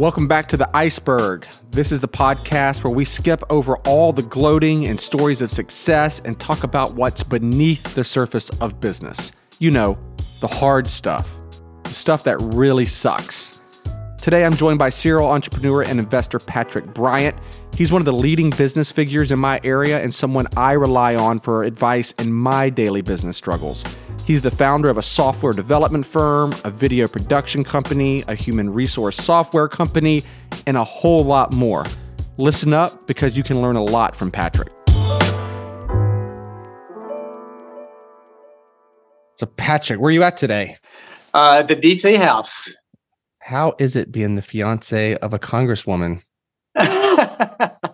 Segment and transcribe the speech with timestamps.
[0.00, 1.46] Welcome back to The Iceberg.
[1.72, 6.20] This is the podcast where we skip over all the gloating and stories of success
[6.20, 9.30] and talk about what's beneath the surface of business.
[9.58, 9.98] You know,
[10.40, 11.30] the hard stuff,
[11.82, 13.60] the stuff that really sucks.
[14.22, 17.36] Today, I'm joined by serial entrepreneur and investor Patrick Bryant.
[17.74, 21.40] He's one of the leading business figures in my area and someone I rely on
[21.40, 23.84] for advice in my daily business struggles.
[24.24, 29.16] He's the founder of a software development firm, a video production company, a human resource
[29.16, 30.22] software company,
[30.66, 31.84] and a whole lot more.
[32.36, 34.72] Listen up because you can learn a lot from Patrick.
[39.36, 40.76] So, Patrick, where are you at today?
[41.32, 42.70] Uh, the DC house.
[43.40, 46.22] How is it being the fiance of a congresswoman?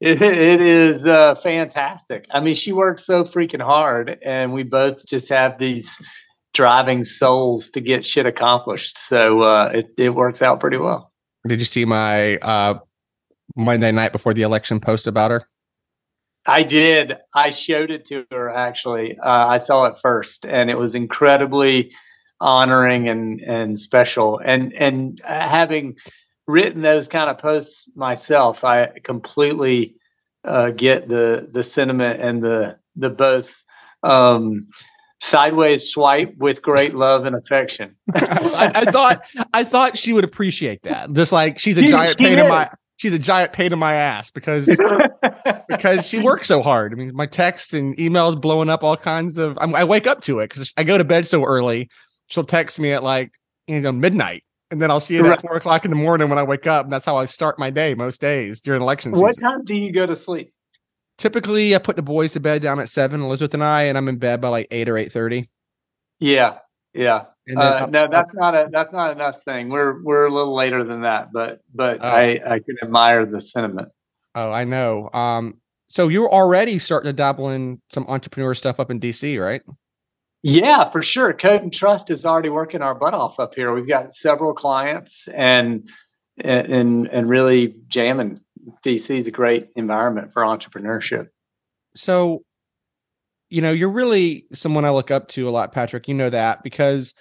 [0.00, 2.26] it, it is uh, fantastic.
[2.30, 6.00] I mean, she works so freaking hard, and we both just have these
[6.54, 8.98] driving souls to get shit accomplished.
[8.98, 11.12] So uh, it it works out pretty well.
[11.46, 12.78] Did you see my uh,
[13.54, 15.46] Monday night before the election post about her?
[16.46, 17.16] I did.
[17.34, 19.18] I showed it to her actually.
[19.18, 21.92] Uh, I saw it first, and it was incredibly
[22.40, 24.40] honoring and and special.
[24.44, 25.96] And and having
[26.46, 29.94] written those kind of posts myself, I completely
[30.44, 33.62] uh, get the the sentiment and the the both
[34.02, 34.68] um,
[35.20, 37.96] sideways swipe with great love and affection.
[38.14, 41.12] I, I, thought I thought she would appreciate that.
[41.12, 42.44] Just like she's a she, giant she pain is.
[42.44, 44.80] in my she's a giant pain in my ass because
[45.68, 46.92] because she works so hard.
[46.92, 49.58] I mean, my texts and emails blowing up all kinds of.
[49.60, 51.88] I'm, i wake up to it because I go to bed so early.
[52.28, 53.32] She'll text me at like
[53.66, 55.32] you know midnight and then I'll see it right.
[55.32, 56.84] at four o'clock in the morning when I wake up.
[56.84, 59.22] And that's how I start my day most days during election season.
[59.22, 60.52] What time do you go to sleep?
[61.18, 64.08] Typically, I put the boys to bed down at seven, Elizabeth and I, and I'm
[64.08, 65.48] in bed by like eight or eight thirty.
[66.18, 66.58] Yeah,
[66.92, 67.26] yeah.
[67.56, 69.68] Uh, no, that's not a that's not enough thing.
[69.68, 72.08] We're we're a little later than that, but but oh.
[72.08, 73.88] I I can admire the sentiment.
[74.34, 75.08] Oh, I know.
[75.14, 79.62] Um, so you're already starting to dabble in some entrepreneur stuff up in DC, right?
[80.42, 81.32] Yeah, for sure.
[81.32, 83.72] Code and Trust is already working our butt off up here.
[83.74, 85.88] We've got several clients and
[86.38, 88.40] and and really jamming.
[88.84, 91.28] DC is a great environment for entrepreneurship.
[91.94, 92.44] So,
[93.48, 96.08] you know, you're really someone I look up to a lot, Patrick.
[96.08, 97.14] You know that because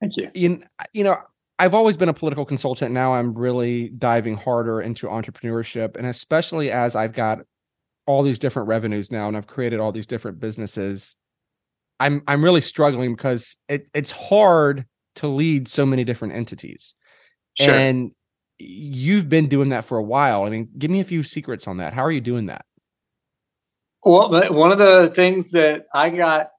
[0.00, 0.30] thank you.
[0.34, 1.16] You, you know,
[1.58, 2.92] I've always been a political consultant.
[2.92, 7.40] Now I'm really diving harder into entrepreneurship, and especially as I've got
[8.06, 11.16] all these different revenues now, and I've created all these different businesses
[12.00, 14.86] I'm I'm really struggling because it, it's hard
[15.16, 16.94] to lead so many different entities.
[17.54, 17.74] Sure.
[17.74, 18.12] And
[18.58, 20.44] you've been doing that for a while.
[20.44, 21.92] I mean, give me a few secrets on that.
[21.92, 22.64] How are you doing that?
[24.04, 26.50] Well, one of the things that I got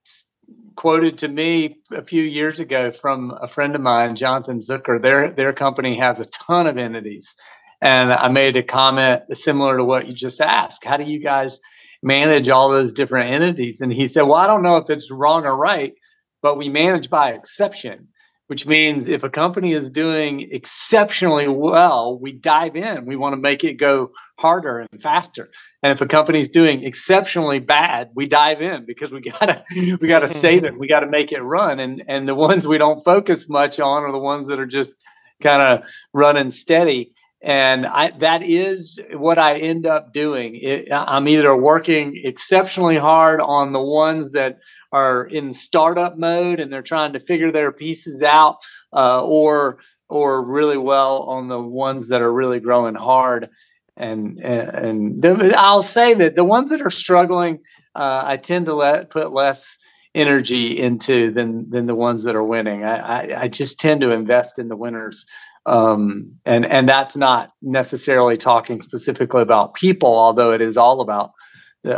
[0.76, 5.32] quoted to me a few years ago from a friend of mine, Jonathan Zucker, their
[5.32, 7.36] their company has a ton of entities.
[7.82, 10.84] And I made a comment similar to what you just asked.
[10.84, 11.62] How do you guys
[12.02, 13.82] manage all those different entities.
[13.82, 15.94] And he said, Well, I don't know if it's wrong or right,
[16.42, 18.08] but we manage by exception,
[18.48, 23.06] which means if a company is doing exceptionally well, we dive in.
[23.06, 25.50] We want to make it go harder and faster.
[25.84, 30.08] And if a company is doing exceptionally bad, we dive in because we gotta we
[30.08, 30.40] gotta mm-hmm.
[30.40, 30.80] save it.
[30.80, 31.80] We gotta make it run.
[31.80, 34.96] And and the ones we don't focus much on are the ones that are just
[35.42, 37.12] kind of running steady
[37.42, 40.56] and I, that is what I end up doing.
[40.56, 44.60] It, I'm either working exceptionally hard on the ones that
[44.92, 48.58] are in startup mode and they're trying to figure their pieces out,
[48.94, 49.80] uh, or
[50.10, 53.50] or really well on the ones that are really growing hard.
[53.96, 57.60] And and, the, I'll say that the ones that are struggling,
[57.96, 59.78] uh, I tend to let put less
[60.16, 62.84] energy into than than the ones that are winning.
[62.84, 65.26] I, I, I just tend to invest in the winners
[65.66, 71.32] um, and and that's not necessarily talking specifically about people, although it is all about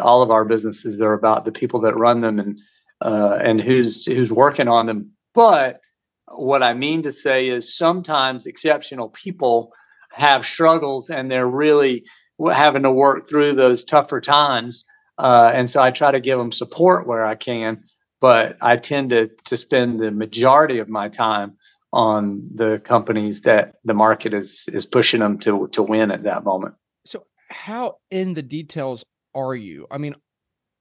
[0.01, 2.59] all of our businesses are about the people that run them and
[3.01, 5.11] uh, and who's who's working on them.
[5.33, 5.81] But
[6.27, 9.71] what I mean to say is sometimes exceptional people
[10.11, 12.03] have struggles and they're really
[12.51, 14.85] having to work through those tougher times.
[15.17, 17.83] Uh, and so I try to give them support where I can,
[18.19, 21.57] but I tend to to spend the majority of my time
[21.93, 26.43] on the companies that the market is is pushing them to to win at that
[26.43, 26.75] moment.
[27.05, 29.03] So how in the details
[29.35, 29.87] are you?
[29.91, 30.15] I mean,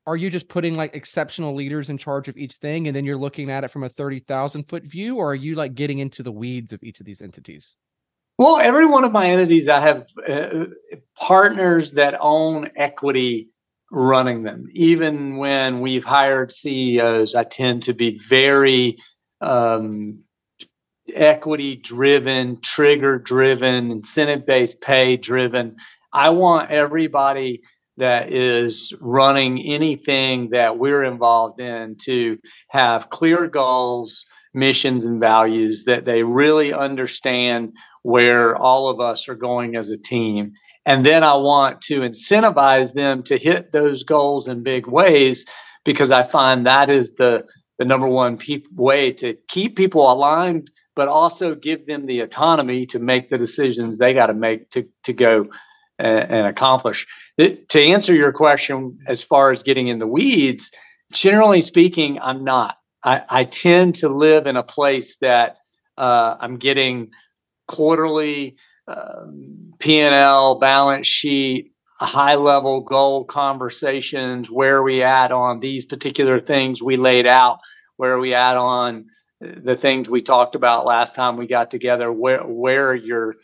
[0.07, 3.17] are you just putting like exceptional leaders in charge of each thing and then you're
[3.17, 6.33] looking at it from a 30,000 foot view or are you like getting into the
[6.33, 7.77] weeds of each of these entities?
[8.39, 10.65] Well, every one of my entities I have uh,
[11.15, 13.51] partners that own equity
[13.91, 14.67] running them.
[14.73, 18.97] Even when we've hired CEOs, I tend to be very
[19.41, 20.21] um,
[21.15, 25.77] equity driven, trigger driven, incentive based pay driven.
[26.13, 27.63] I want everybody
[27.97, 32.39] that is running anything that we're involved in to
[32.71, 34.25] have clear goals,
[34.55, 39.99] missions, and values that they really understand where all of us are going as a
[39.99, 40.53] team.
[40.87, 45.45] And then I want to incentivize them to hit those goals in big ways
[45.85, 47.45] because I find that is the
[47.79, 52.85] the number one pe- way to keep people aligned, but also give them the autonomy
[52.87, 55.49] to make the decisions they got to make to to go
[55.99, 57.07] and, and accomplish.
[57.37, 60.71] It, to answer your question, as far as getting in the weeds,
[61.13, 62.79] generally speaking, I'm not.
[63.03, 65.57] I, I tend to live in a place that
[65.97, 67.13] uh, I'm getting
[67.67, 71.73] quarterly um, P&L balance sheet
[72.07, 77.61] high level goal conversations where we at on these particular things we laid out
[77.97, 79.05] where we at on
[79.41, 83.37] the things we talked about last time we got together where where you're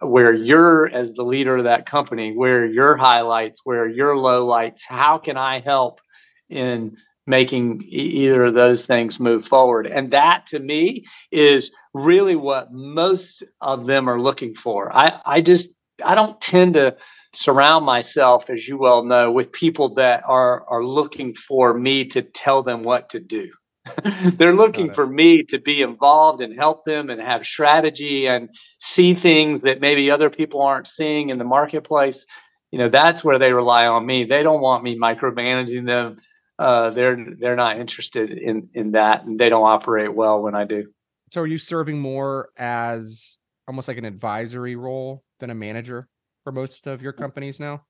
[0.00, 5.18] where you're as the leader of that company where your highlights where your lowlights how
[5.18, 6.00] can i help
[6.48, 6.96] in
[7.26, 13.42] making either of those things move forward and that to me is really what most
[13.60, 15.70] of them are looking for i i just
[16.04, 16.96] i don't tend to
[17.36, 22.22] surround myself, as you well know, with people that are are looking for me to
[22.22, 23.50] tell them what to do.
[24.36, 28.48] They're looking for me to be involved and help them and have strategy and
[28.78, 32.26] see things that maybe other people aren't seeing in the marketplace.
[32.70, 34.24] You know, that's where they rely on me.
[34.24, 36.16] They don't want me micromanaging them.
[36.58, 40.64] Uh, they're they're not interested in in that, and they don't operate well when I
[40.64, 40.86] do.
[41.32, 46.08] So, are you serving more as almost like an advisory role than a manager?
[46.44, 47.84] for most of your companies now?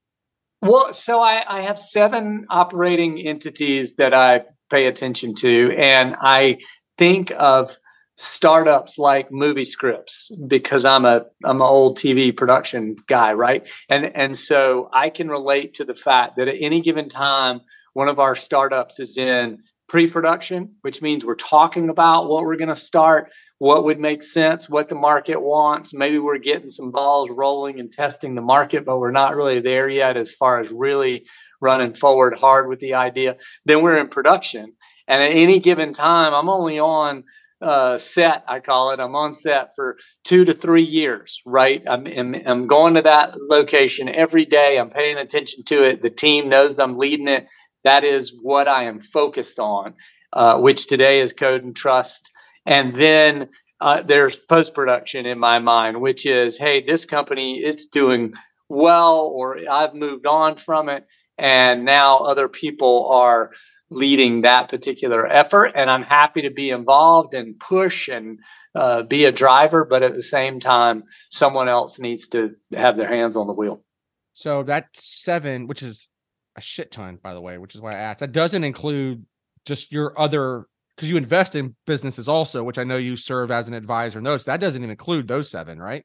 [0.63, 6.59] Well, so I, I have seven operating entities that I pay attention to, and I
[6.99, 7.77] think of
[8.17, 13.69] startups like movie scripts because I'm a I'm an old TV production guy, right?
[13.89, 17.61] And and so I can relate to the fact that at any given time,
[17.93, 19.59] one of our startups is in
[19.89, 23.31] pre-production, which means we're talking about what we're going to start
[23.65, 25.95] what would make sense, what the market wants.
[25.95, 29.89] Maybe we're getting some balls rolling and testing the market, but we're not really there
[29.89, 31.25] yet as far as really
[31.63, 33.39] running forward hard with the idea.
[33.65, 34.75] Then we're in production.
[35.09, 37.25] And at any given time, I'm only on
[37.63, 39.01] uh, set, I call it.
[39.01, 41.83] I'm on set for two to three years, right?
[41.87, 44.79] I'm, I'm, I'm going to that location every day.
[44.79, 46.03] I'm paying attention to it.
[46.03, 47.47] The team knows I'm leading it.
[47.83, 49.95] That is what I am focused on,
[50.35, 52.31] uh, which today is code and trust
[52.67, 53.49] and then
[53.81, 58.33] uh, there's post production in my mind, which is, hey, this company it's doing
[58.69, 61.07] well, or I've moved on from it,
[61.39, 63.51] and now other people are
[63.91, 68.39] leading that particular effort, and I'm happy to be involved and push and
[68.75, 73.09] uh, be a driver, but at the same time, someone else needs to have their
[73.09, 73.85] hands on the wheel.
[74.33, 76.09] So that seven, which is
[76.57, 78.21] a shit ton, by the way, which is why I asked.
[78.21, 79.27] That doesn't include
[79.65, 83.69] just your other because you invest in businesses also, which I know you serve as
[83.69, 84.45] an advisor in those.
[84.45, 86.05] That doesn't even include those seven, right?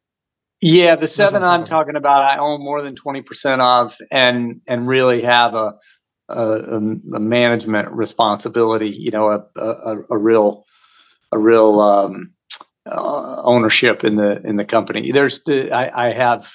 [0.61, 4.87] Yeah, the seven I'm talking about, I own more than twenty percent of, and and
[4.87, 5.73] really have a
[6.27, 6.79] a, a
[7.19, 8.89] management responsibility.
[8.89, 10.65] You know, a a, a real
[11.31, 12.33] a real um,
[12.85, 15.11] uh, ownership in the in the company.
[15.11, 16.51] There's I, I have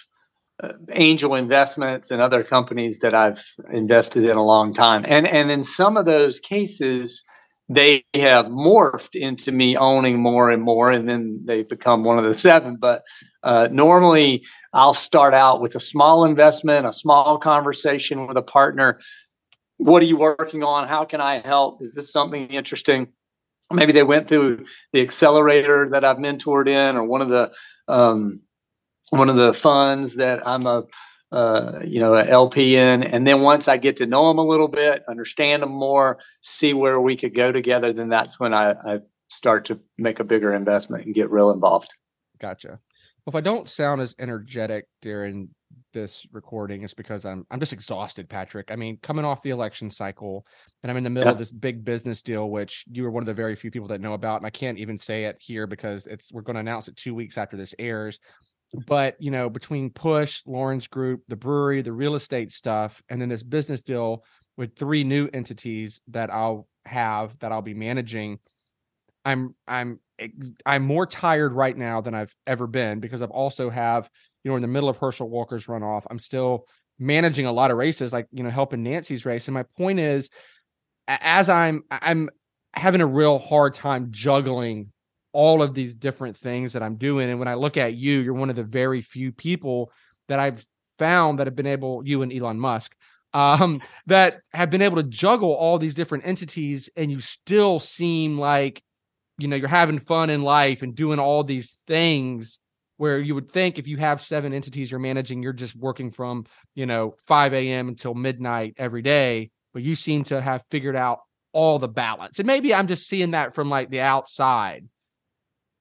[0.63, 5.51] uh, angel investments and other companies that I've invested in a long time, and and
[5.51, 7.25] in some of those cases
[7.69, 12.25] they have morphed into me owning more and more, and then they become one of
[12.25, 12.77] the seven.
[12.77, 13.05] But
[13.43, 19.01] uh, normally, I'll start out with a small investment, a small conversation with a partner.
[19.79, 20.89] What are you working on?
[20.89, 21.81] How can I help?
[21.81, 23.09] Is this something interesting?
[23.73, 27.51] Maybe they went through the accelerator that I've mentored in, or one of the
[27.89, 28.41] um,
[29.11, 30.85] one of the funds that I'm a
[31.35, 33.03] uh, you know, a LP in.
[33.03, 36.75] And then once I get to know them a little bit, understand them more, see
[36.75, 40.55] where we could go together, then that's when I, I start to make a bigger
[40.55, 41.93] investment and get real involved.
[42.41, 42.69] Gotcha.
[42.69, 45.49] Well, if I don't sound as energetic during
[45.93, 48.71] this recording, it's because I'm I'm just exhausted, Patrick.
[48.71, 50.47] I mean, coming off the election cycle,
[50.83, 51.33] and I'm in the middle yeah.
[51.33, 54.01] of this big business deal, which you are one of the very few people that
[54.01, 56.87] know about, and I can't even say it here because it's we're going to announce
[56.87, 58.21] it two weeks after this airs
[58.87, 63.29] but you know between push lauren's group the brewery the real estate stuff and then
[63.29, 64.25] this business deal
[64.57, 68.39] with three new entities that i'll have that i'll be managing
[69.25, 70.01] i'm i'm
[70.67, 74.09] i'm more tired right now than i've ever been because i've also have
[74.43, 76.67] you know in the middle of herschel walker's runoff i'm still
[76.99, 80.31] managing a lot of races like you know helping nancy's race and my point is
[81.09, 82.29] as i'm i'm
[82.73, 84.93] having a real hard time juggling
[85.35, 87.29] all of these different things that I'm doing.
[87.29, 89.93] And when I look at you, you're one of the very few people
[90.29, 90.65] that I've
[90.99, 92.97] found that have been able, you and Elon Musk,
[93.35, 98.39] um, that have been able to juggle all these different entities and you still seem
[98.39, 98.81] like,
[99.37, 102.61] you know, you're having fun in life and doing all these things
[102.97, 106.47] where you would think if you have seven entities you're managing, you're just working from,
[106.77, 107.89] you know, 5 a.m.
[107.89, 109.51] until midnight every day.
[109.73, 111.19] But you seem to have figured out
[111.53, 112.39] all the balance.
[112.39, 114.87] And maybe I'm just seeing that from like the outside.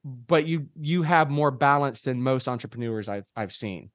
[0.06, 3.90] But you you have more balance than most entrepreneurs I've I've seen.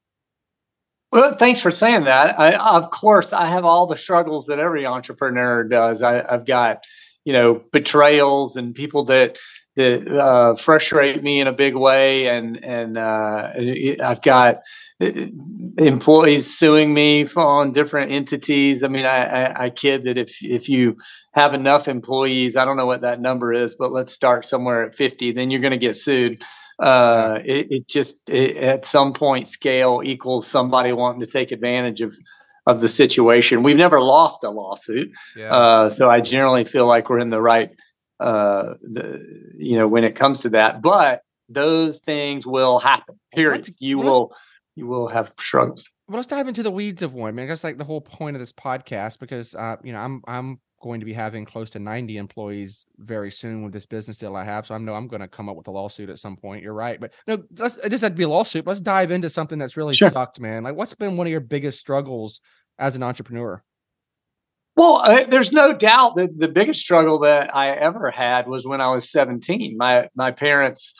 [1.11, 2.39] Well, thanks for saying that.
[2.39, 6.03] I, of course, I have all the struggles that every entrepreneur does.
[6.03, 6.85] I, have got,
[7.25, 9.39] you know, betrayals and people that
[9.79, 13.53] that uh, frustrate me in a big way, and and uh,
[14.03, 14.61] I've got
[15.01, 15.11] uh,
[15.79, 18.83] employees suing me on different entities.
[18.83, 20.97] I mean, I, I, I kid that if if you
[21.33, 24.95] have enough employees, I don't know what that number is, but let's start somewhere at
[24.95, 26.43] fifty, then you're going to get sued
[26.79, 32.01] uh, it, it, just it, at some point scale equals somebody wanting to take advantage
[32.01, 32.15] of
[32.67, 33.63] of the situation.
[33.63, 35.55] We've never lost a lawsuit, yeah.
[35.55, 37.71] uh, so I generally feel like we're in the right.
[38.21, 43.19] Uh, the, you know, when it comes to that, but those things will happen.
[43.33, 43.69] Period.
[43.79, 44.35] you will
[44.75, 45.91] you will have struggles.
[46.07, 47.29] Well, let's dive into the weeds of one.
[47.29, 49.99] I mean, I guess like the whole point of this podcast, because uh, you know,
[49.99, 54.17] I'm I'm going to be having close to 90 employees very soon with this business
[54.17, 54.67] deal I have.
[54.67, 56.63] So I know I'm going to come up with a lawsuit at some point.
[56.63, 57.01] You're right.
[57.01, 58.67] But no, let's, it doesn't have to be a lawsuit.
[58.67, 60.11] Let's dive into something that's really sure.
[60.11, 60.63] sucked, man.
[60.63, 62.41] Like what's been one of your biggest struggles
[62.79, 63.63] as an entrepreneur?
[64.79, 68.81] Well, uh, there's no doubt that the biggest struggle that I ever had was when
[68.81, 69.77] I was 17.
[69.77, 70.95] My my parents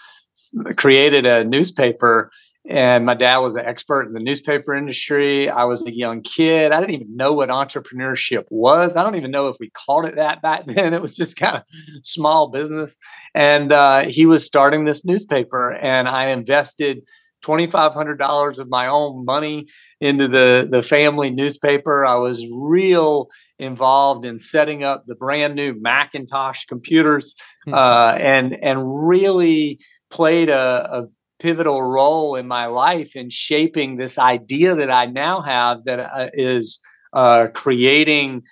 [0.75, 2.33] created a newspaper
[2.69, 5.49] and my dad was an expert in the newspaper industry.
[5.49, 6.73] I was a young kid.
[6.73, 8.97] I didn't even know what entrepreneurship was.
[8.97, 10.93] I don't even know if we called it that back then.
[10.93, 11.63] It was just kind of
[12.03, 12.99] small business.
[13.33, 17.07] And uh, he was starting this newspaper, and I invested
[17.49, 19.67] $2,500 of my own money
[20.01, 22.05] into the, the family newspaper.
[22.05, 23.29] I was real
[23.59, 27.75] involved in setting up the brand new Macintosh computers hmm.
[27.75, 29.79] uh, and, and really
[30.11, 31.07] played a, a
[31.39, 36.31] pivotal role in my life in shaping this idea that I now have that uh,
[36.35, 36.81] is
[37.13, 38.43] uh, creating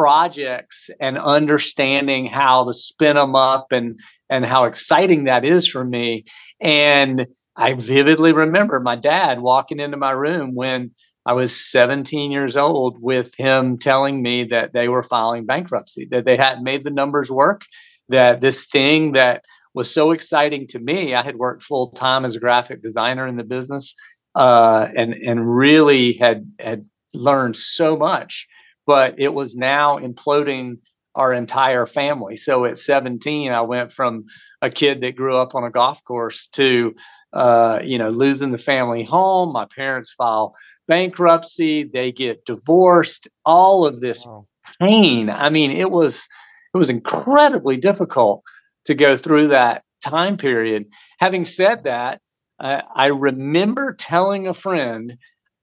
[0.00, 5.84] projects and understanding how to spin them up and and how exciting that is for
[5.84, 6.24] me.
[6.58, 10.92] And I vividly remember my dad walking into my room when
[11.26, 16.24] I was 17 years old with him telling me that they were filing bankruptcy, that
[16.24, 17.66] they hadn't made the numbers work,
[18.08, 21.14] that this thing that was so exciting to me.
[21.14, 23.94] I had worked full time as a graphic designer in the business,
[24.34, 28.46] uh, and and really had had learned so much.
[28.90, 30.78] But it was now imploding
[31.14, 32.34] our entire family.
[32.34, 34.24] So at 17, I went from
[34.62, 36.92] a kid that grew up on a golf course to,
[37.32, 39.52] uh, you know, losing the family home.
[39.52, 40.56] My parents file
[40.88, 41.84] bankruptcy.
[41.84, 43.28] They get divorced.
[43.44, 44.48] All of this wow.
[44.80, 45.30] pain.
[45.30, 46.26] I mean, it was
[46.74, 48.42] it was incredibly difficult
[48.86, 50.86] to go through that time period.
[51.20, 52.20] Having said that,
[52.58, 55.16] uh, I remember telling a friend,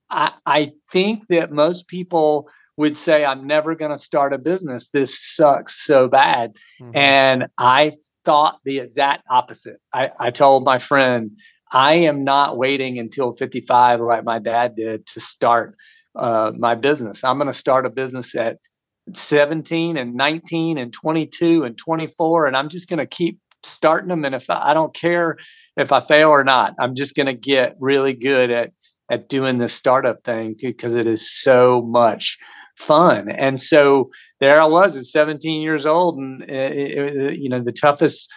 [0.09, 4.89] I, I think that most people would say, I'm never going to start a business.
[4.89, 6.55] This sucks so bad.
[6.81, 6.95] Mm-hmm.
[6.95, 7.93] And I
[8.23, 9.77] thought the exact opposite.
[9.93, 11.31] I, I told my friend,
[11.71, 15.75] I am not waiting until 55 like my dad did to start
[16.15, 17.23] uh, my business.
[17.23, 18.57] I'm going to start a business at
[19.13, 24.25] 17 and 19 and 22 and 24 and i'm just going to keep starting them
[24.25, 25.37] and if I, I, don't care
[25.77, 28.71] if i fail or not i'm just going to get really good at
[29.09, 32.37] at doing this startup thing because it is so much
[32.77, 37.59] fun and so there i was at 17 years old and it, it, you know
[37.59, 38.31] the toughest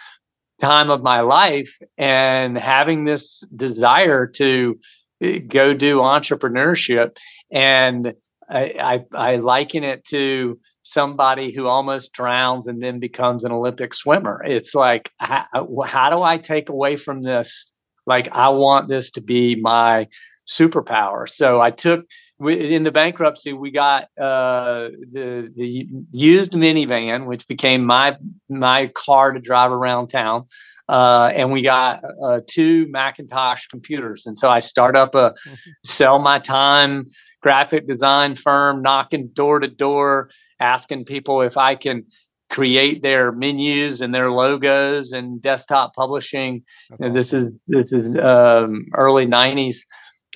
[0.59, 4.79] time of my life and having this desire to
[5.21, 7.17] eh, go do entrepreneurship
[7.51, 8.13] and
[8.49, 13.93] I, I, I liken it to somebody who almost drowns and then becomes an Olympic
[13.93, 14.43] swimmer.
[14.45, 15.45] It's like, how,
[15.85, 17.71] how do I take away from this?
[18.05, 20.07] Like, I want this to be my
[20.47, 21.29] superpower.
[21.29, 22.05] So I took
[22.41, 28.17] in the bankruptcy, we got uh, the the used minivan, which became my
[28.49, 30.45] my car to drive around town.
[30.89, 34.25] Uh, and we got uh, two Macintosh computers.
[34.25, 35.71] And so I start up a mm-hmm.
[35.85, 37.05] sell my time
[37.41, 40.29] graphic design firm, knocking door to door,
[40.59, 42.05] asking people if I can
[42.49, 46.63] create their menus and their logos and desktop publishing.
[46.99, 49.77] And this is this is um, early '90s,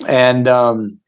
[0.06, 0.98] and um,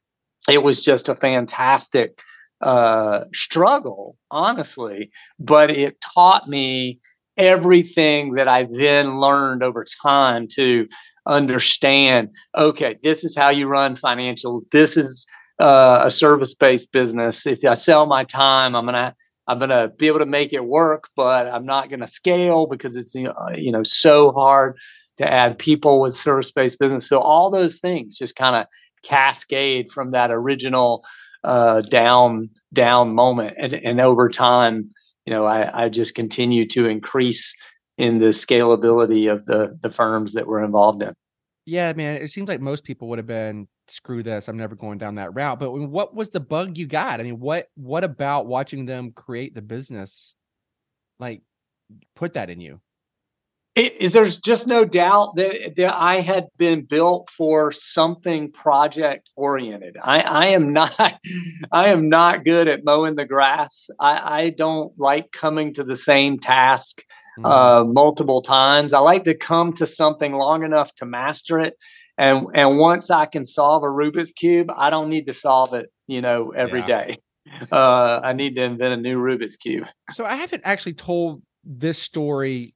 [0.49, 2.21] it was just a fantastic
[2.61, 5.11] uh, struggle, honestly.
[5.39, 6.99] But it taught me
[7.37, 10.89] everything that I then learned over time to
[11.27, 14.63] understand okay, this is how you run financials.
[14.73, 15.27] This is
[15.61, 17.47] uh, a service based business.
[17.47, 19.15] If I sell my time, I'm going to
[19.47, 22.67] I'm going to be able to make it work, but I'm not going to scale
[22.67, 24.77] because it's you know so hard
[25.19, 27.09] to add people with service based business.
[27.09, 28.67] So all those things just kind of
[29.03, 31.05] cascade from that original
[31.45, 34.91] uh, down down moment, and, and over time,
[35.25, 37.55] you know, I, I just continue to increase
[37.97, 41.15] in the scalability of the the firms that we're involved in.
[41.67, 44.49] Yeah, man, it seems like most people would have been screw this.
[44.49, 45.59] I'm never going down that route.
[45.59, 47.21] But what was the bug you got?
[47.21, 50.37] I mean, what what about watching them create the business
[51.19, 51.43] like
[52.15, 52.81] put that in you?
[53.79, 59.31] It, is there's just no doubt that, that I had been built for something project
[59.37, 59.97] oriented.
[60.03, 60.99] I, I am not
[61.73, 63.89] I am not good at mowing the grass.
[64.01, 67.05] I, I don't like coming to the same task
[67.39, 67.47] mm-hmm.
[67.47, 68.93] uh, multiple times.
[68.93, 71.75] I like to come to something long enough to master it
[72.19, 75.91] and and once I can solve a Rubik's cube, I don't need to solve it,
[76.09, 76.87] you know, every yeah.
[76.87, 77.19] day.
[77.73, 79.89] Uh, I need to invent a new Rubik's cube.
[80.11, 82.75] So I haven't actually told this story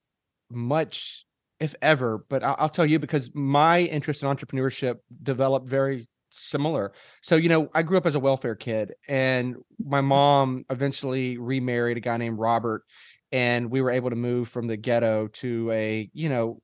[0.54, 1.24] much,
[1.60, 6.92] if ever, but I'll, I'll tell you because my interest in entrepreneurship developed very similar.
[7.22, 11.96] So, you know, I grew up as a welfare kid, and my mom eventually remarried
[11.96, 12.82] a guy named Robert,
[13.30, 16.60] and we were able to move from the ghetto to a, you know,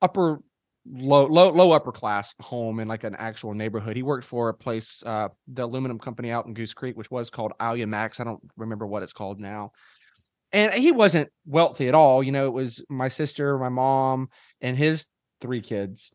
[0.00, 0.40] upper
[0.86, 3.96] low low low upper class home in like an actual neighborhood.
[3.96, 7.30] He worked for a place, uh, the aluminum company out in Goose Creek, which was
[7.30, 8.20] called Alumax.
[8.20, 9.72] I don't remember what it's called now.
[10.54, 12.22] And he wasn't wealthy at all.
[12.22, 14.28] You know, it was my sister, my mom,
[14.60, 15.06] and his
[15.40, 16.12] three kids.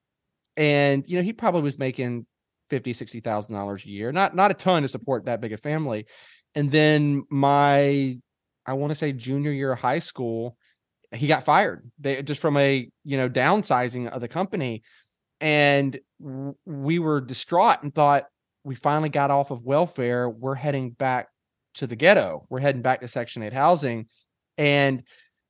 [0.58, 2.25] And you know, he probably was making
[2.69, 4.12] fifty, sixty thousand dollars a year.
[4.12, 6.08] Not not a ton to support that big a family.
[6.55, 8.17] And then my
[8.65, 10.58] I want to say junior year of high school,
[11.12, 14.83] he got fired they just from a you know downsizing of the company
[15.42, 16.00] and
[16.66, 18.25] we were distraught and thought
[18.63, 21.27] we finally got off of welfare we're heading back
[21.74, 24.05] to the ghetto we're heading back to section 8 housing
[24.59, 25.01] and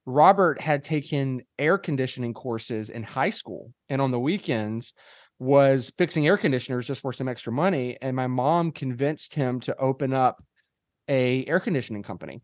[0.06, 4.94] robert had taken air conditioning courses in high school and on the weekends
[5.40, 9.76] was fixing air conditioners just for some extra money and my mom convinced him to
[9.78, 10.42] open up
[11.10, 12.42] a air conditioning company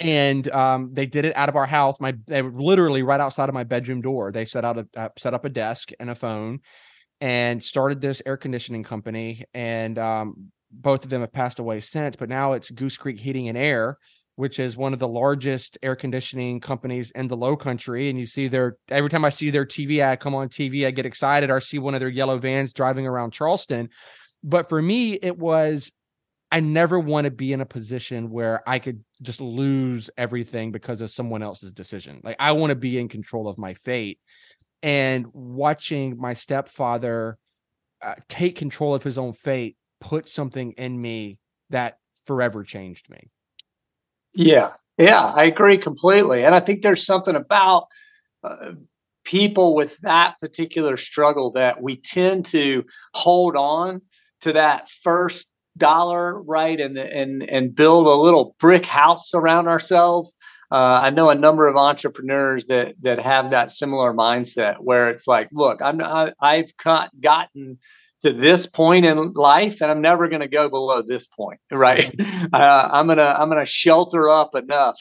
[0.00, 2.00] and um, they did it out of our house.
[2.00, 4.32] My they were literally right outside of my bedroom door.
[4.32, 6.60] They set out a uh, set up a desk and a phone,
[7.20, 9.44] and started this air conditioning company.
[9.54, 12.16] And um, both of them have passed away since.
[12.16, 13.98] But now it's Goose Creek Heating and Air,
[14.36, 18.08] which is one of the largest air conditioning companies in the Low Country.
[18.08, 20.90] And you see their every time I see their TV ad come on TV, I
[20.90, 21.50] get excited.
[21.50, 23.88] Or see one of their yellow vans driving around Charleston.
[24.44, 25.92] But for me, it was
[26.52, 31.00] I never want to be in a position where I could just lose everything because
[31.00, 32.20] of someone else's decision.
[32.22, 34.20] Like I want to be in control of my fate.
[34.82, 37.38] And watching my stepfather
[38.02, 41.38] uh, take control of his own fate put something in me
[41.70, 43.30] that forever changed me.
[44.36, 44.72] Yeah.
[44.98, 46.44] Yeah, I agree completely.
[46.44, 47.86] And I think there's something about
[48.42, 48.72] uh,
[49.24, 54.00] people with that particular struggle that we tend to hold on
[54.40, 60.38] to that first dollar, right, and and and build a little brick house around ourselves.
[60.70, 65.26] Uh, I know a number of entrepreneurs that that have that similar mindset where it's
[65.26, 67.78] like, look, I'm I, I've got, gotten
[68.22, 72.10] to this point in life, and I'm never going to go below this point, right?
[72.52, 74.98] Uh, I'm gonna I'm gonna shelter up enough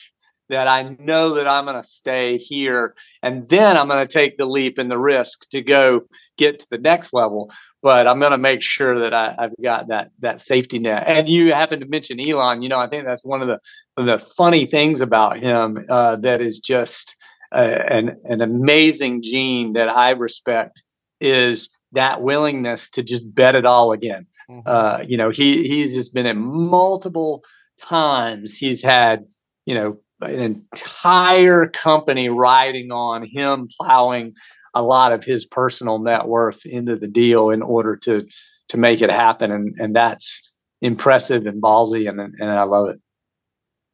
[0.48, 4.38] that I know that I'm going to stay here, and then I'm going to take
[4.38, 6.02] the leap and the risk to go
[6.38, 7.52] get to the next level
[7.86, 11.04] but I'm going to make sure that I, have got that that safety net.
[11.06, 12.64] And you happen to mention Elon.
[12.64, 13.60] You know, I think that's one of the
[13.96, 17.16] the funny things about him uh, that is just
[17.52, 20.84] uh, an an amazing gene that I respect
[21.22, 24.28] is that willingness to just bet it all again.
[24.50, 24.62] Mm-hmm.
[24.66, 27.44] Uh, you know, he he's just been in multiple
[27.80, 28.58] times.
[28.58, 29.26] He's had
[29.66, 34.34] you know an entire company riding on him plowing
[34.74, 38.26] a lot of his personal net worth into the deal in order to
[38.70, 43.00] to make it happen and and that's impressive and ballsy and and I love it.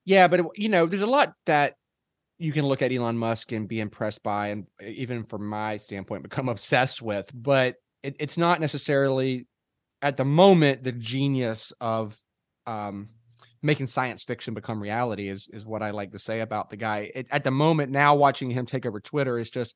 [0.06, 1.75] Yeah, but you know, there's a lot that
[2.41, 6.23] you can look at Elon Musk and be impressed by and even from my standpoint
[6.23, 9.47] become obsessed with, but it, it's not necessarily
[10.01, 12.17] at the moment the genius of
[12.65, 13.10] um
[13.62, 17.12] making science fiction become reality is is what I like to say about the guy.
[17.13, 19.75] It, at the moment now watching him take over Twitter is just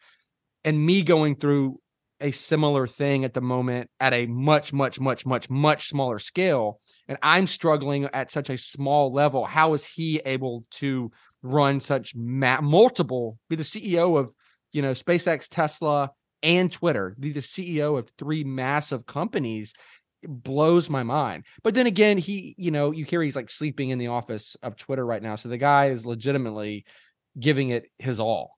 [0.63, 1.80] and me going through
[2.21, 6.80] a similar thing at the moment at a much much much much much smaller scale
[7.10, 11.12] and i'm struggling at such a small level how is he able to
[11.45, 14.34] run such ma- multiple, be the CEO of,
[14.71, 16.12] you know, SpaceX, Tesla,
[16.43, 19.73] and Twitter, be the CEO of three massive companies
[20.27, 21.45] blows my mind.
[21.63, 24.75] But then again, he, you know, you hear he's like sleeping in the office of
[24.75, 25.36] Twitter right now.
[25.36, 26.86] So the guy is legitimately
[27.39, 28.51] giving it his all.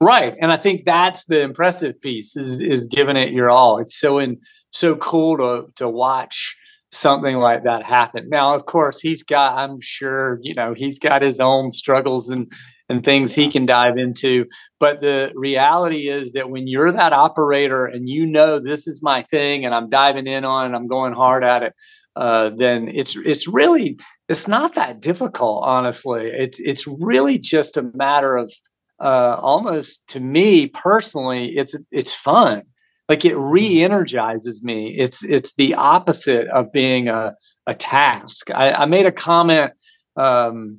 [0.00, 0.34] Right.
[0.40, 3.78] And I think that's the impressive piece is is giving it your all.
[3.78, 4.38] It's so in
[4.70, 6.56] so cool to to watch
[6.90, 8.28] something like that happen.
[8.28, 12.50] Now, of course, he's got, I'm sure, you know, he's got his own struggles and
[12.90, 14.46] and things he can dive into.
[14.80, 19.22] But the reality is that when you're that operator and you know this is my
[19.22, 21.74] thing and I'm diving in on and I'm going hard at it,
[22.16, 23.98] uh, then it's it's really
[24.28, 26.28] it's not that difficult, honestly.
[26.28, 28.52] It's it's really just a matter of
[29.00, 32.62] uh, almost to me personally, it's it's fun
[33.08, 37.34] like it re-energizes me it's it's the opposite of being a,
[37.66, 39.72] a task I, I made a comment
[40.16, 40.78] um,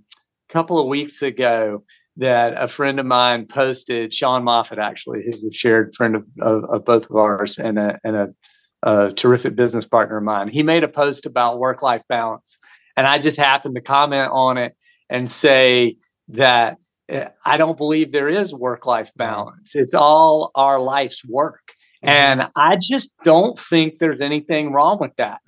[0.49, 1.83] a couple of weeks ago
[2.17, 6.63] that a friend of mine posted sean moffat actually who's a shared friend of, of,
[6.65, 8.27] of both of ours and a, and a,
[8.83, 12.57] a terrific business partner of mine he made a post about work-life balance
[12.95, 14.75] and i just happened to comment on it
[15.09, 15.97] and say
[16.29, 16.77] that
[17.09, 19.75] eh, I don't believe there is work life balance.
[19.75, 21.73] It's all our life's work.
[22.03, 22.09] Mm-hmm.
[22.09, 25.41] And I just don't think there's anything wrong with that.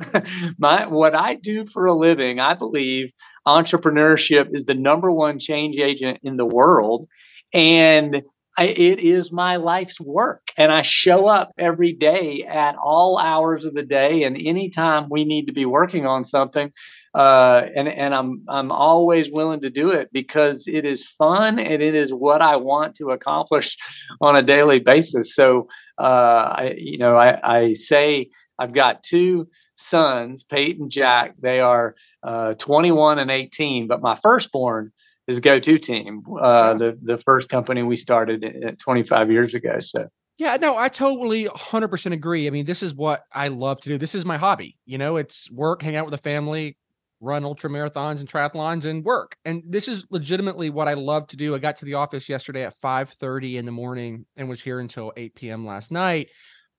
[0.57, 3.11] My what I do for a living, I believe
[3.47, 7.07] entrepreneurship is the number one change agent in the world.
[7.53, 8.23] And
[8.57, 10.49] I, it is my life's work.
[10.57, 15.23] And I show up every day at all hours of the day and anytime we
[15.23, 16.71] need to be working on something.
[17.13, 21.81] Uh, and and I'm I'm always willing to do it because it is fun and
[21.81, 23.77] it is what I want to accomplish
[24.21, 25.35] on a daily basis.
[25.35, 31.35] So uh, I you know I, I say I've got two sons, Peyton Jack.
[31.39, 34.91] They are uh, 21 and 18, but my firstborn
[35.27, 40.07] is go-to team uh, the the first company we started 25 years ago so.
[40.37, 42.47] Yeah no i totally 100% agree.
[42.47, 43.97] I mean this is what i love to do.
[43.97, 45.17] This is my hobby you know?
[45.17, 46.77] It's work hang out with the family
[47.23, 49.35] run ultra marathons and triathlons and work.
[49.45, 51.53] And this is legitimately what i love to do.
[51.53, 55.13] I got to the office yesterday at 5.30 in the morning and was here until
[55.15, 56.29] 8 p.m last night.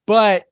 [0.07, 0.45] But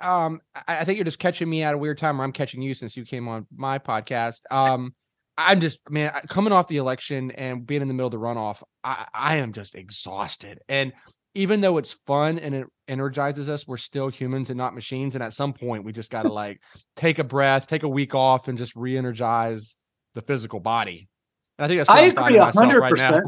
[0.00, 2.62] um I, I think you're just catching me at a weird time or i'm catching
[2.62, 4.40] you since you came on my podcast.
[4.50, 4.94] Um
[5.36, 8.62] I'm just man coming off the election and being in the middle of the runoff.
[8.82, 10.92] I, I am just exhausted, and
[11.34, 15.14] even though it's fun and it energizes us, we're still humans and not machines.
[15.14, 16.60] And at some point, we just got to like
[16.96, 19.76] take a breath, take a week off, and just re-energize
[20.14, 21.08] the physical body.
[21.58, 23.24] And I think that's I agree hundred right percent.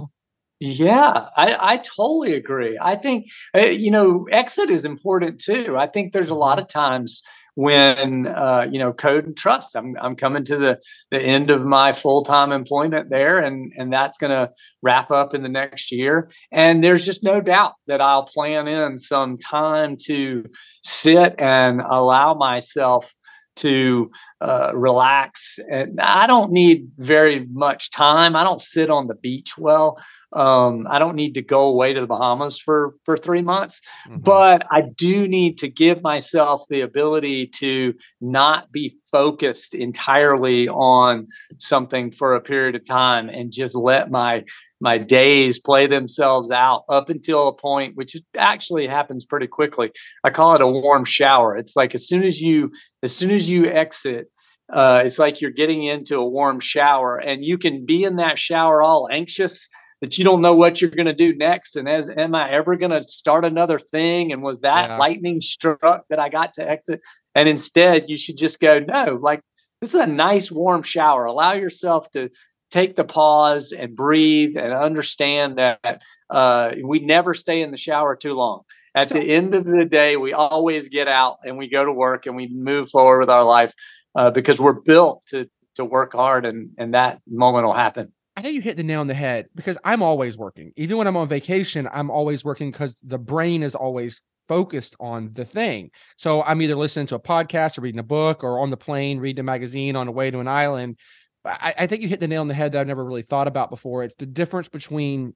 [0.58, 2.78] Yeah, I, I totally agree.
[2.80, 5.76] I think uh, you know exit is important too.
[5.76, 6.62] I think there's a lot mm-hmm.
[6.62, 7.22] of times
[7.56, 9.74] when uh, you know code and trust.
[9.74, 10.78] I'm, I'm coming to the,
[11.10, 15.42] the end of my full-time employment there and and that's going to wrap up in
[15.42, 16.30] the next year.
[16.52, 20.44] And there's just no doubt that i'll plan in some time to
[20.82, 23.10] sit and allow myself
[23.56, 24.10] to
[24.42, 25.58] uh, relax.
[25.70, 28.36] And i don't need very much time.
[28.36, 29.98] I don't sit on the beach well
[30.32, 34.18] um, I don't need to go away to the Bahamas for for three months, mm-hmm.
[34.20, 41.28] but I do need to give myself the ability to not be focused entirely on
[41.58, 44.44] something for a period of time and just let my
[44.80, 49.90] my days play themselves out up until a point which actually happens pretty quickly
[50.22, 52.70] i call it a warm shower it's like as soon as you
[53.02, 54.30] as soon as you exit
[54.72, 58.36] uh, it's like you're getting into a warm shower and you can be in that
[58.38, 61.76] shower all anxious that you don't know what you're going to do next.
[61.76, 64.32] And as am I ever going to start another thing?
[64.32, 64.96] And was that yeah.
[64.98, 67.00] lightning struck that I got to exit?
[67.34, 69.40] And instead, you should just go, no, like
[69.80, 71.24] this is a nice warm shower.
[71.24, 72.30] Allow yourself to
[72.70, 78.16] take the pause and breathe and understand that uh, we never stay in the shower
[78.16, 78.62] too long.
[78.94, 81.92] At so, the end of the day, we always get out and we go to
[81.92, 83.74] work and we move forward with our life
[84.14, 88.12] uh, because we're built to to work hard and and that moment will happen.
[88.36, 90.72] I think you hit the nail on the head because I'm always working.
[90.76, 95.32] Even when I'm on vacation, I'm always working because the brain is always focused on
[95.32, 95.90] the thing.
[96.18, 99.18] So I'm either listening to a podcast or reading a book or on the plane,
[99.18, 100.98] reading a magazine on the way to an island.
[101.44, 103.48] I, I think you hit the nail on the head that I've never really thought
[103.48, 104.04] about before.
[104.04, 105.34] It's the difference between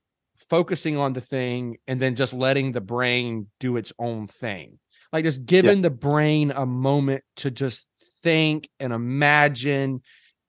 [0.49, 4.79] focusing on the thing and then just letting the brain do its own thing.
[5.13, 5.83] Like just giving yeah.
[5.83, 7.87] the brain a moment to just
[8.23, 10.03] think and imagine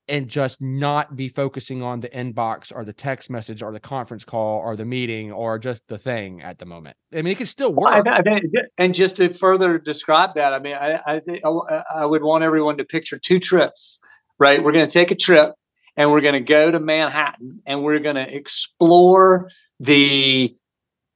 [0.08, 4.26] and just not be focusing on the inbox or the text message or the conference
[4.26, 6.98] call or the meeting or just the thing at the moment.
[7.14, 8.06] I mean, it can still work.
[8.08, 8.40] I, I
[8.78, 12.84] and just to further describe that, I mean, I, I, I would want everyone to
[12.84, 14.00] picture two trips,
[14.40, 14.62] right?
[14.64, 15.54] We're going to take a trip
[15.96, 20.56] and we're going to go to Manhattan and we're going to explore the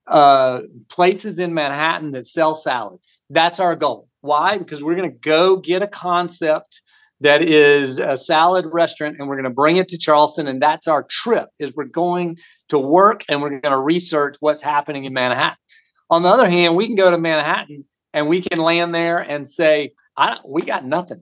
[0.07, 3.21] uh, places in Manhattan that sell salads.
[3.29, 4.07] That's our goal.
[4.21, 4.57] Why?
[4.57, 6.81] Because we're going to go get a concept
[7.21, 10.87] that is a salad restaurant and we're going to bring it to Charleston and that's
[10.87, 12.37] our trip is we're going
[12.69, 15.57] to work and we're going to research what's happening in Manhattan.
[16.09, 19.47] On the other hand, we can go to Manhattan and we can land there and
[19.47, 21.21] say, I, we got nothing.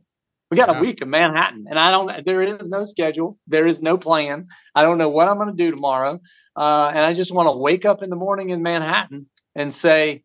[0.52, 0.78] We got yeah.
[0.78, 2.24] a week of Manhattan, and I don't.
[2.26, 3.40] There is no schedule.
[3.48, 4.46] There is no plan.
[4.76, 6.22] I don't know what I'm going to do tomorrow,
[6.56, 9.26] uh, and I just want to wake up in the morning in Manhattan
[9.56, 10.23] and say,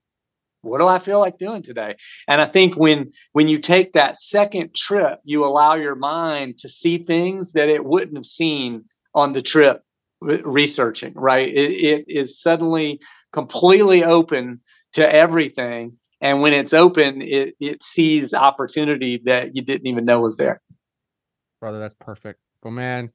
[0.63, 4.19] "What do I feel like doing today?" And I think when when you take that
[4.19, 9.33] second trip, you allow your mind to see things that it wouldn't have seen on
[9.33, 9.83] the trip
[10.21, 11.15] researching.
[11.15, 11.49] Right?
[11.49, 13.01] It, it is suddenly
[13.33, 14.61] completely open
[14.95, 20.21] to everything and when it's open it it sees opportunity that you didn't even know
[20.21, 20.61] was there
[21.61, 23.11] brother that's perfect well man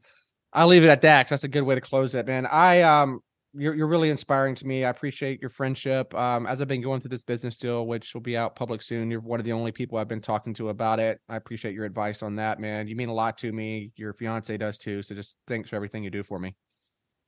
[0.54, 3.20] i'll leave it at that that's a good way to close it man i um
[3.54, 4.84] you're, you're really inspiring to me.
[4.86, 8.22] I appreciate your friendship um as i've been going through this business deal which will
[8.22, 9.12] be out public soon.
[9.12, 11.20] You're one of the only people i've been talking to about it.
[11.30, 12.88] I appreciate your advice on that man.
[12.88, 13.92] You mean a lot to me.
[13.96, 16.56] Your fiance does too so just thanks for everything you do for me.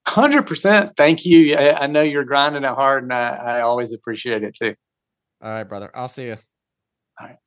[0.08, 1.56] 100% thank you.
[1.56, 4.76] I, I know you're grinding it hard and I, I always appreciate it too.
[5.42, 5.92] All right, brother.
[5.94, 6.38] I'll see you.
[7.20, 7.38] All right.